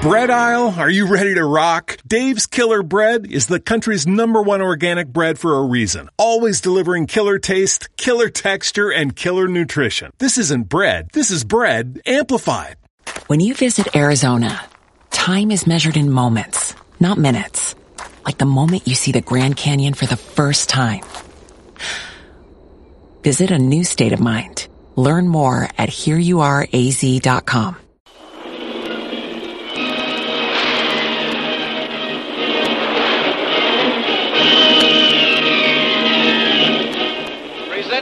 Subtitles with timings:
[0.00, 1.96] Bread aisle, are you ready to rock?
[2.06, 6.08] Dave's Killer Bread is the country's number one organic bread for a reason.
[6.16, 10.12] Always delivering killer taste, killer texture, and killer nutrition.
[10.18, 12.76] This isn't bread, this is bread amplified.
[13.26, 14.64] When you visit Arizona,
[15.10, 17.74] time is measured in moments, not minutes.
[18.24, 21.02] Like the moment you see the Grand Canyon for the first time.
[23.24, 24.68] Visit a new state of mind.
[24.94, 27.76] Learn more at hereyouareaz.com.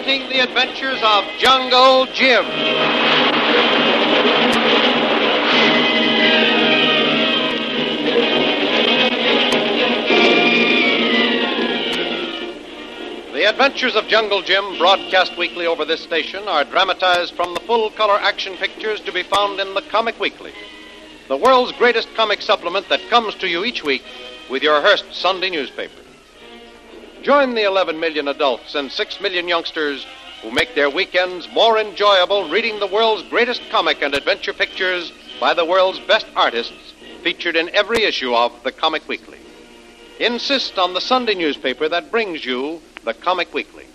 [0.06, 2.44] The adventures of Jungle Jim.
[13.32, 17.90] The Adventures of Jungle Jim, broadcast weekly over this station, are dramatized from the full
[17.90, 20.52] color action pictures to be found in the Comic Weekly,
[21.26, 24.04] the world's greatest comic supplement that comes to you each week
[24.48, 26.05] with your Hearst Sunday newspaper.
[27.26, 30.06] Join the 11 million adults and 6 million youngsters
[30.42, 35.52] who make their weekends more enjoyable reading the world's greatest comic and adventure pictures by
[35.52, 39.40] the world's best artists featured in every issue of the Comic Weekly.
[40.20, 43.86] Insist on the Sunday newspaper that brings you the Comic Weekly.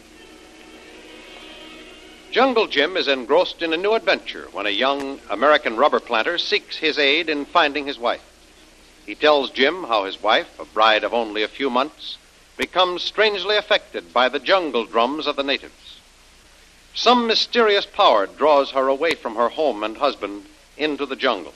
[2.32, 6.76] Jungle Jim is engrossed in a new adventure when a young American rubber planter seeks
[6.76, 8.26] his aid in finding his wife.
[9.06, 12.18] He tells Jim how his wife, a bride of only a few months,
[12.58, 16.00] becomes strangely affected by the jungle drums of the natives.
[16.94, 20.46] Some mysterious power draws her away from her home and husband
[20.78, 21.54] into the jungle.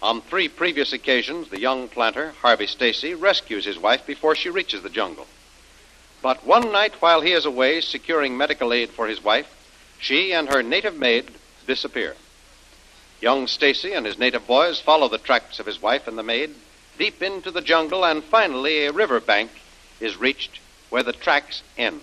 [0.00, 4.82] On three previous occasions, the young planter, Harvey Stacy, rescues his wife before she reaches
[4.82, 5.26] the jungle.
[6.22, 9.52] But one night while he is away securing medical aid for his wife,
[9.98, 11.30] she and her native maid
[11.66, 12.14] disappear.
[13.20, 16.54] Young Stacy and his native boys follow the tracks of his wife and the maid
[16.96, 19.50] deep into the jungle, and finally a river bank
[20.00, 20.60] is reached
[20.90, 22.00] where the tracks end.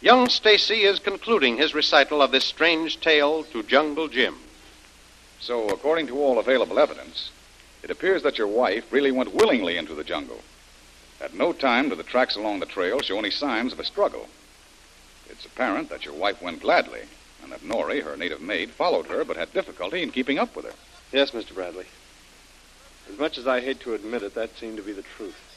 [0.00, 4.36] Young Stacy is concluding his recital of this strange tale to Jungle Jim.
[5.40, 7.30] So, according to all available evidence,
[7.82, 10.42] it appears that your wife really went willingly into the jungle.
[11.20, 14.28] At no time do the tracks along the trail show any signs of a struggle.
[15.30, 17.02] It's apparent that your wife went gladly,
[17.42, 20.66] and that Nori, her native maid, followed her but had difficulty in keeping up with
[20.66, 20.74] her.
[21.12, 21.54] Yes, Mr.
[21.54, 21.86] Bradley.
[23.10, 25.53] As much as I hate to admit it, that seemed to be the truth.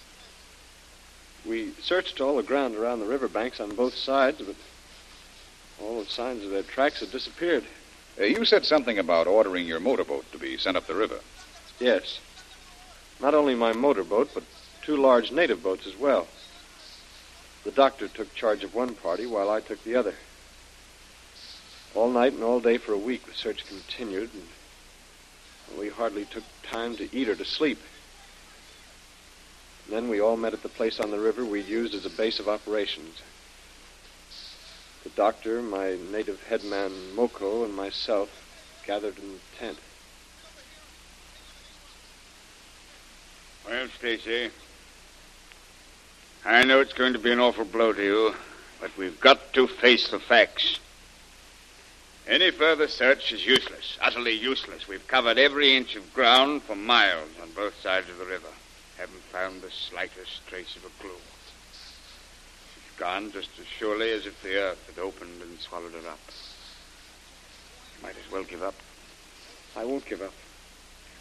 [1.47, 4.55] We searched all the ground around the river banks on both sides, but
[5.81, 7.63] all the signs of their tracks had disappeared.
[8.19, 11.19] Uh, you said something about ordering your motorboat to be sent up the river.
[11.79, 12.19] Yes.
[13.21, 14.43] Not only my motorboat, but
[14.81, 16.27] two large native boats as well.
[17.63, 20.15] The doctor took charge of one party while I took the other.
[21.95, 24.29] All night and all day for a week, the search continued,
[25.69, 27.79] and we hardly took time to eat or to sleep.
[29.89, 32.39] Then we all met at the place on the river we'd used as a base
[32.39, 33.21] of operations.
[35.03, 38.29] The doctor, my native headman Moko, and myself
[38.85, 39.77] gathered in the tent.
[43.65, 44.49] Well, Stacy,
[46.43, 48.35] I know it's going to be an awful blow to you,
[48.81, 50.79] but we've got to face the facts.
[52.27, 54.87] Any further search is useless, utterly useless.
[54.87, 58.49] We've covered every inch of ground for miles on both sides of the river.
[58.97, 61.11] Haven't found the slightest trace of a clue.
[62.73, 66.19] She's gone just as surely as if the earth had opened and swallowed her up.
[67.95, 68.73] You might as well give up.
[69.75, 70.33] I won't give up.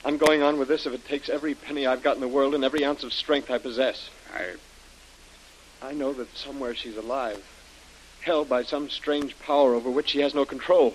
[0.07, 2.55] I'm going on with this if it takes every penny I've got in the world
[2.55, 4.09] and every ounce of strength I possess.
[4.35, 4.55] I.
[5.83, 7.45] I know that somewhere she's alive,
[8.23, 10.95] held by some strange power over which she has no control.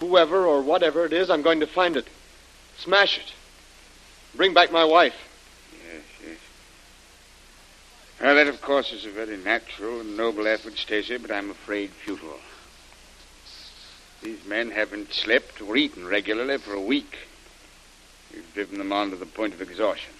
[0.00, 2.06] Whoever or whatever it is, I'm going to find it,
[2.78, 3.32] smash it,
[4.34, 5.27] bring back my wife.
[8.20, 12.40] That, of course, is a very natural and noble effort, Stacy, but I'm afraid futile.
[14.22, 17.16] These men haven't slept or eaten regularly for a week.
[18.34, 20.12] We've driven them on to the point of exhaustion.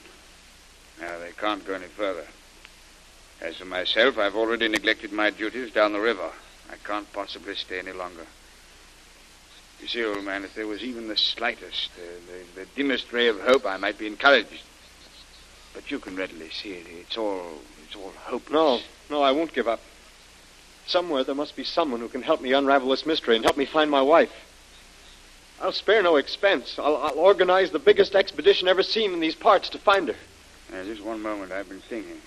[1.00, 2.26] Now, they can't go any further.
[3.40, 6.30] As for myself, I've already neglected my duties down the river.
[6.70, 8.26] I can't possibly stay any longer.
[9.80, 12.02] You see, old man, if there was even the slightest, uh,
[12.54, 14.62] the, the dimmest ray of hope, I might be encouraged.
[15.72, 16.86] But you can readily see it.
[16.88, 18.52] It's all, it's all hopeless.
[18.52, 18.80] No,
[19.10, 19.80] no, I won't give up.
[20.86, 23.66] Somewhere there must be someone who can help me unravel this mystery and help me
[23.66, 24.32] find my wife.
[25.60, 26.78] I'll spare no expense.
[26.78, 30.16] I'll, I'll organize the biggest expedition ever seen in these parts to find her.
[30.72, 31.50] Now, just one moment.
[31.50, 32.20] I've been thinking.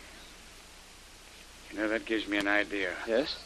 [1.72, 2.92] You know, that gives me an idea.
[3.08, 3.38] Yes?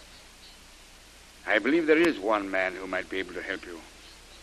[1.45, 3.79] I believe there is one man who might be able to help you.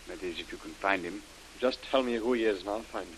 [0.07, 1.21] That is, if you can find him.
[1.59, 3.17] Just tell me who he is, and I'll find him.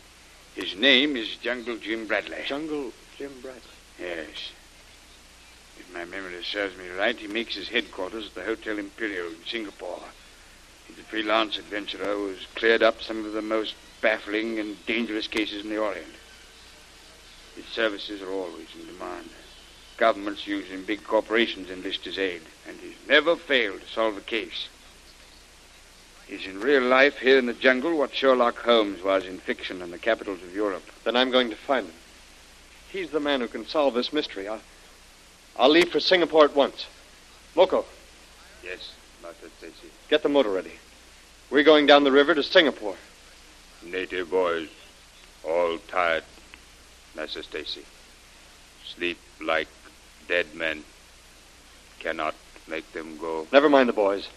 [0.55, 2.37] His name is Jungle Jim Bradley.
[2.47, 3.61] Jungle Jim Bradley.
[3.99, 4.51] Yes.
[5.77, 9.45] If my memory serves me right, he makes his headquarters at the Hotel Imperial in
[9.45, 10.03] Singapore.
[10.87, 15.63] He's a freelance adventurer who's cleared up some of the most baffling and dangerous cases
[15.63, 16.13] in the Orient.
[17.55, 19.29] His services are always in demand.
[19.97, 24.21] Governments use him, big corporations enlist his aid, and he's never failed to solve a
[24.21, 24.67] case.
[26.27, 29.91] He's in real life here in the jungle what Sherlock Holmes was in fiction in
[29.91, 30.83] the capitals of Europe.
[31.03, 31.95] Then I'm going to find him.
[32.95, 34.47] He's the man who can solve this mystery.
[34.47, 34.61] I'll,
[35.57, 36.85] I'll leave for Singapore at once.
[37.53, 37.83] Moko,
[38.63, 39.91] Yes, Master Stacy.
[40.07, 40.71] get the motor ready.
[41.49, 42.95] We're going down the river to Singapore.
[43.83, 44.69] Native boys,
[45.43, 46.23] all tired,
[47.17, 47.83] Master Stacy.
[48.85, 49.67] Sleep like
[50.29, 50.85] dead men.
[51.99, 52.33] Cannot
[52.65, 53.45] make them go.
[53.51, 54.29] Never mind the boys.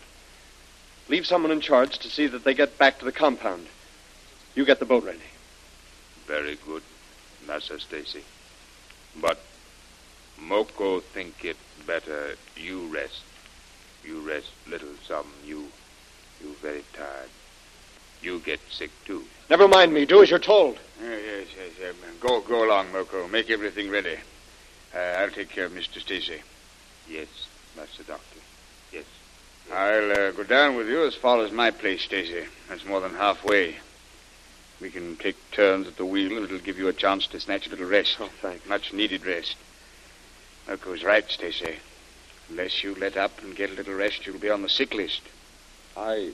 [1.08, 3.68] Leave someone in charge to see that they get back to the compound.
[4.56, 5.20] You get the boat ready.
[6.26, 6.82] Very good,
[7.46, 8.24] Master Stacy.
[10.48, 11.56] Moko think it
[11.86, 13.22] better you rest.
[14.04, 15.26] You rest little some.
[15.44, 15.66] You,
[16.42, 17.28] you very tired.
[18.22, 19.24] You get sick too.
[19.50, 20.06] Never mind me.
[20.06, 20.78] Do as you're told.
[21.00, 21.70] Yes, yes, yes.
[21.80, 21.94] yes.
[22.20, 23.30] Go, go along, Moko.
[23.30, 24.16] Make everything ready.
[24.94, 26.00] Uh, I'll take care of Mr.
[26.00, 26.40] Stacy.
[27.08, 27.28] Yes,
[27.76, 28.40] Master Doctor.
[28.92, 29.04] Yes.
[29.72, 32.44] I'll uh, go down with you as far as my place, Stacy.
[32.68, 33.76] That's more than halfway.
[34.80, 37.66] We can take turns at the wheel, and it'll give you a chance to snatch
[37.66, 38.16] a little rest.
[38.20, 38.66] Oh, thanks.
[38.66, 39.56] Much needed rest.
[40.68, 41.76] Moko's right, Stacy.
[42.50, 45.22] Unless you let up and get a little rest, you'll be on the sick list.
[45.96, 46.32] I,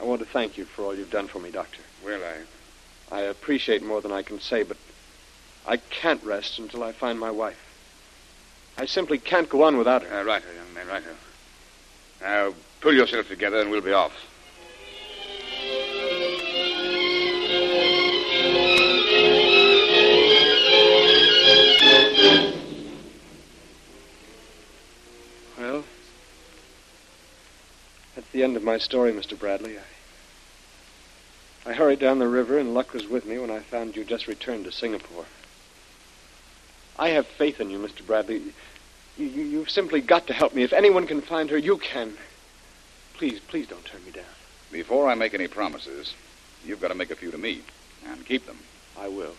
[0.00, 1.82] I want to thank you for all you've done for me, Doctor.
[2.04, 2.44] Well, I
[3.10, 4.76] I appreciate more than I can say, but
[5.66, 7.58] I can't rest until I find my wife.
[8.76, 10.20] I simply can't go on without her.
[10.20, 11.02] Uh, right, young man, right.
[12.20, 14.12] Now, pull yourself together and we'll be off.
[28.36, 29.38] The end of my story, Mr.
[29.38, 29.78] Bradley.
[31.64, 34.04] I, I hurried down the river, and luck was with me when I found you
[34.04, 35.24] just returned to Singapore.
[36.98, 38.06] I have faith in you, Mr.
[38.06, 38.42] Bradley.
[39.16, 40.62] You, you, you've simply got to help me.
[40.62, 42.12] If anyone can find her, you can.
[43.14, 44.24] Please, please don't turn me down.
[44.70, 46.12] Before I make any promises,
[46.62, 47.62] you've got to make a few to me
[48.06, 48.58] and keep them.
[48.98, 49.34] I will.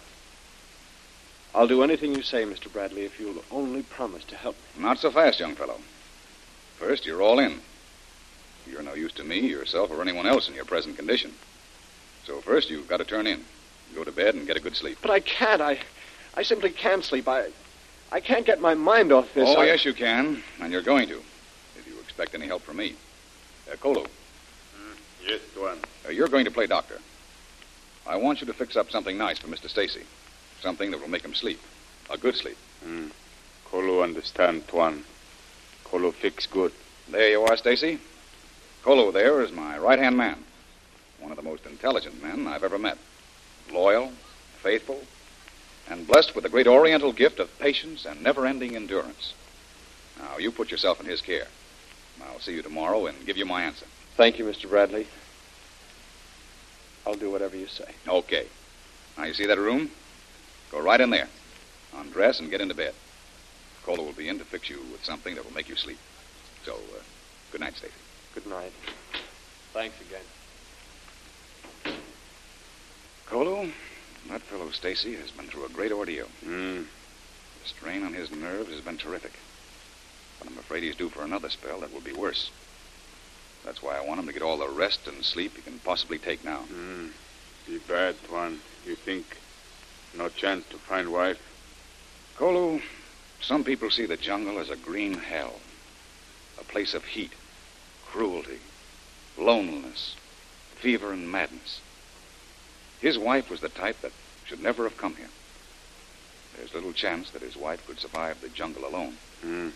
[1.53, 2.73] I'll do anything you say, Mr.
[2.73, 4.83] Bradley, if you'll only promise to help me.
[4.83, 5.79] Not so fast, young fellow.
[6.79, 7.61] First, you're all in.
[8.71, 11.33] You're no use to me, yourself, or anyone else in your present condition.
[12.25, 13.43] So first, you've got to turn in.
[13.95, 14.97] Go to bed and get a good sleep.
[15.01, 15.61] But I can't.
[15.61, 15.79] I,
[16.35, 17.27] I simply can't sleep.
[17.27, 17.49] I,
[18.11, 19.47] I can't get my mind off this.
[19.49, 21.17] oh, I- yes, you can, and you're going to,
[21.77, 22.95] if you expect any help from me.
[23.71, 24.05] Uh, Kolu,
[25.25, 25.77] Yes, Tuan.
[26.05, 26.99] uh, you're going to play doctor.
[28.05, 29.69] I want you to fix up something nice for Mr.
[29.69, 30.03] Stacy.
[30.61, 31.59] Something that will make him sleep.
[32.09, 32.57] A good sleep.
[33.65, 35.03] Kolu understand, Tuan.
[35.83, 36.71] Kolu fix good.
[37.09, 37.99] There you are, Stacy.
[38.83, 40.43] Kolu there is my right-hand man.
[41.19, 42.97] One of the most intelligent men I've ever met.
[43.71, 44.11] Loyal,
[44.61, 45.01] faithful,
[45.89, 49.33] and blessed with the great oriental gift of patience and never-ending endurance.
[50.19, 51.47] Now, you put yourself in his care.
[52.23, 53.85] I'll see you tomorrow and give you my answer.
[54.15, 54.69] Thank you, Mr.
[54.69, 55.07] Bradley.
[57.05, 57.89] I'll do whatever you say.
[58.07, 58.47] Okay.
[59.17, 59.91] Now, you see that room?
[60.71, 61.29] Go right in there.
[61.95, 62.93] Undress and get into bed.
[63.85, 65.99] Kolu will be in to fix you with something that will make you sleep.
[66.65, 67.01] So, uh,
[67.51, 67.93] good night, Stacy.
[68.37, 68.73] Good night.
[69.73, 71.97] Thanks again.
[73.25, 73.71] Kolu,
[74.29, 76.27] that fellow Stacy has been through a great ordeal.
[76.43, 76.83] Hmm.
[76.83, 79.31] The strain on his nerves has been terrific.
[80.37, 82.51] But I'm afraid he's due for another spell that will be worse.
[83.65, 86.19] That's why I want him to get all the rest and sleep he can possibly
[86.19, 86.59] take now.
[86.59, 87.07] Hmm.
[87.65, 88.59] Be bad, Tuan.
[88.85, 89.25] You think
[90.15, 91.41] no chance to find wife?
[92.37, 92.83] Kolu,
[93.41, 95.55] some people see the jungle as a green hell.
[96.59, 97.31] A place of heat,
[98.11, 98.59] cruelty,
[99.37, 100.15] loneliness,
[100.75, 101.81] fever, and madness.
[102.99, 104.11] His wife was the type that
[104.45, 105.29] should never have come here.
[106.55, 109.17] There's little chance that his wife could survive the jungle alone.
[109.41, 109.69] Hmm.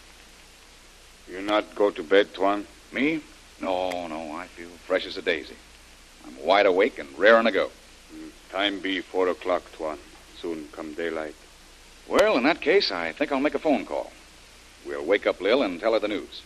[1.29, 2.65] You not go to bed, Tuan?
[2.91, 3.21] Me?
[3.61, 5.55] No, no, I feel fresh as a daisy.
[6.25, 7.69] I'm wide awake and raring to go.
[8.51, 9.97] Time be four o'clock, Tuan.
[10.41, 11.35] Soon come daylight.
[12.07, 14.11] Well, in that case, I think I'll make a phone call.
[14.85, 16.41] We'll wake up Lil and tell her the news.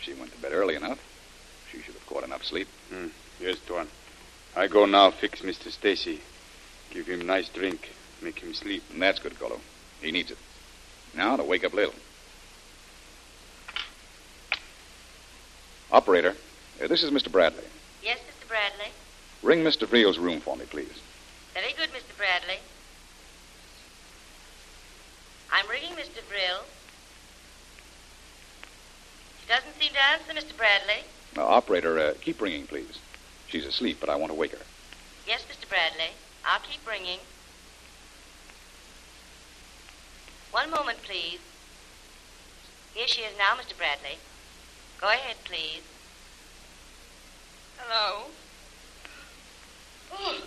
[0.00, 1.00] She went to bed early enough.
[1.74, 2.68] She should have caught enough sleep.
[3.40, 3.88] Yes, Tuan.
[4.54, 5.70] I go now fix Mr.
[5.72, 6.20] Stacy.
[6.90, 7.90] Give him nice drink.
[8.22, 8.84] Make him sleep.
[8.92, 9.58] And that's good, Kolu.
[10.00, 10.38] He needs it.
[11.16, 11.92] Now to wake up Lil.
[15.90, 16.34] Operator,
[16.82, 17.30] uh, this is Mr.
[17.30, 17.64] Bradley.
[18.02, 18.48] Yes, Mr.
[18.48, 18.92] Bradley.
[19.42, 19.86] Ring Mr.
[19.86, 21.00] Vrille's room for me, please.
[21.54, 22.16] Very good, Mr.
[22.16, 22.58] Bradley.
[25.52, 26.26] I'm ringing Mr.
[26.28, 26.62] Brill.
[29.40, 30.56] She doesn't seem to answer, Mr.
[30.56, 31.04] Bradley.
[31.36, 32.98] Now, operator, uh, keep ringing, please.
[33.48, 34.64] She's asleep, but I want to wake her.
[35.26, 35.68] Yes, Mr.
[35.68, 36.10] Bradley.
[36.44, 37.18] I'll keep ringing.
[40.52, 41.40] One moment, please.
[42.94, 43.76] Here she is now, Mr.
[43.76, 44.18] Bradley.
[45.00, 45.82] Go ahead, please.
[47.78, 48.26] Hello.
[50.12, 50.42] Oh,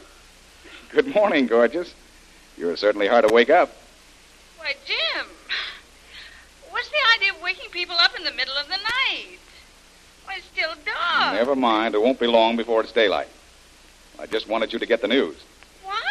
[0.89, 1.93] Good morning, gorgeous.
[2.57, 3.69] You're certainly hard to wake up.
[4.57, 5.27] Why, Jim.
[6.69, 9.39] What's the idea of waking people up in the middle of the night?
[10.35, 11.35] It's still dark.
[11.35, 11.95] Never mind.
[11.95, 13.27] It won't be long before it's daylight.
[14.19, 15.35] I just wanted you to get the news.
[15.83, 16.03] What?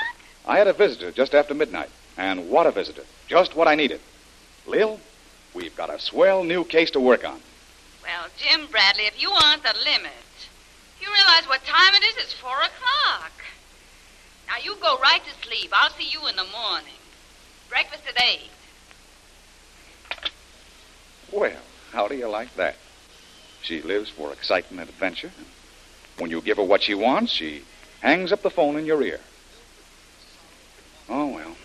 [0.46, 1.90] I had a visitor just after midnight.
[2.16, 3.02] And what a visitor.
[3.28, 4.00] Just what I needed.
[4.66, 5.00] Lil,
[5.54, 7.40] we've got a swell new case to work on.
[8.02, 10.12] Well, Jim Bradley, if you aren't the limit.
[11.00, 12.16] You realize what time it is?
[12.24, 13.32] It's four o'clock.
[14.46, 15.70] Now, you go right to sleep.
[15.72, 16.94] I'll see you in the morning.
[17.68, 18.50] Breakfast at eight.
[21.32, 21.60] Well,
[21.92, 22.76] how do you like that?
[23.66, 25.32] She lives for excitement and adventure.
[26.18, 27.64] When you give her what she wants, she
[28.00, 29.18] hangs up the phone in your ear.
[31.08, 31.56] Oh, well,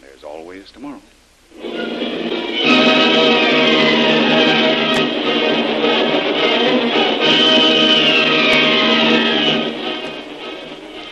[0.00, 1.00] there's always tomorrow.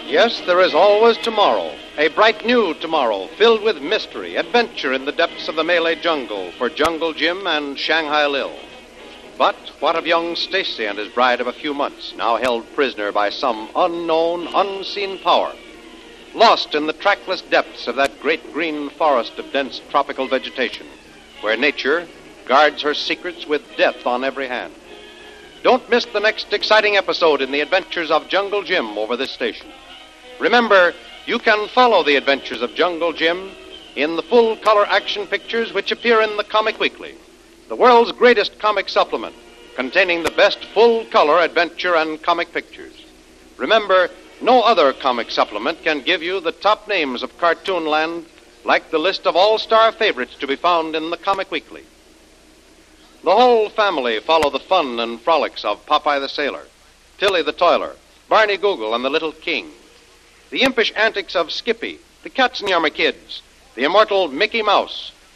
[0.09, 1.73] Yes, there is always tomorrow.
[1.99, 6.51] A bright new tomorrow filled with mystery, adventure in the depths of the Malay jungle
[6.59, 8.53] for Jungle Jim and Shanghai Lil.
[9.39, 13.13] But what of young Stacy and his bride of a few months, now held prisoner
[13.13, 15.53] by some unknown, unseen power?
[16.35, 20.87] Lost in the trackless depths of that great green forest of dense tropical vegetation,
[21.43, 22.07] where nature
[22.47, 24.73] guards her secrets with death on every hand.
[25.63, 29.69] Don't miss the next exciting episode in the adventures of Jungle Jim over this station.
[30.39, 30.95] Remember,
[31.27, 33.51] you can follow the adventures of Jungle Jim
[33.97, 37.17] in the full color action pictures which appear in the Comic Weekly,
[37.69, 39.35] the world's greatest comic supplement
[39.75, 43.05] containing the best full color adventure and comic pictures.
[43.57, 44.09] Remember,
[44.41, 48.27] no other comic supplement can give you the top names of cartoon land
[48.65, 51.85] like the list of all star favorites to be found in the Comic Weekly.
[53.23, 56.65] The whole family follow the fun and frolics of Popeye the Sailor,
[57.19, 57.97] Tilly the Toiler,
[58.29, 59.71] Barney Google, and the Little King.
[60.51, 63.43] The impish antics of Skippy, the Katzenjammer Kids,
[63.75, 65.13] the immortal Mickey Mouse,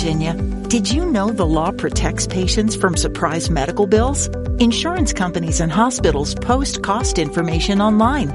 [0.00, 0.32] Virginia,
[0.68, 4.28] did you know the law protects patients from surprise medical bills?
[4.58, 8.32] Insurance companies and hospitals post cost information online.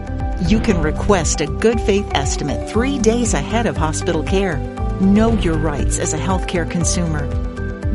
[0.47, 4.57] You can request a good faith estimate three days ahead of hospital care.
[5.01, 7.25] Know your rights as a healthcare consumer.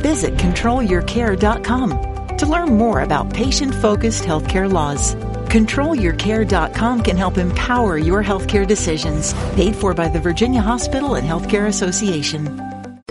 [0.00, 5.15] Visit controlyourcare.com to learn more about patient focused healthcare laws.
[5.15, 9.33] ControlYourCare.com can help empower your healthcare decisions.
[9.55, 12.70] Paid for by the Virginia Hospital and Healthcare Association.